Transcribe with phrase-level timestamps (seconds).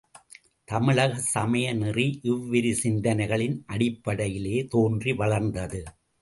[0.67, 5.81] தமிழக சமய நெறி இவ்விரு சிந்தனைகளின் அடிப்படையிலேயே தோன்றி வளர்ந்தது.